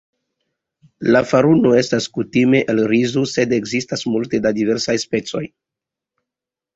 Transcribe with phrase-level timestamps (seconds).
[1.15, 5.43] La faruno estas kutime el rizo, sed ekzistas multe da diversaj specoj.